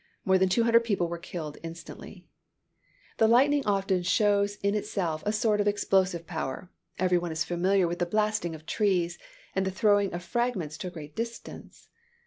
More 0.25 0.39
than 0.39 0.49
two 0.49 0.63
hundred 0.63 0.83
people 0.83 1.07
were 1.07 1.21
instantly 1.61 2.11
killed. 2.11 2.23
The 3.17 3.27
lightning 3.27 3.63
often 3.67 4.01
shows 4.01 4.55
in 4.63 4.73
itself 4.73 5.21
a 5.27 5.31
sort 5.31 5.61
of 5.61 5.67
explosive 5.67 6.25
power. 6.25 6.71
Every 6.97 7.19
one 7.19 7.31
is 7.31 7.43
familiar 7.43 7.87
with 7.87 7.99
the 7.99 8.07
blasting 8.07 8.55
of 8.55 8.65
trees, 8.65 9.19
and 9.55 9.63
the 9.63 9.69
throwing 9.69 10.11
of 10.11 10.23
fragments 10.23 10.75
to 10.79 10.87
a 10.87 10.89
great 10.89 11.15
distance. 11.15 11.87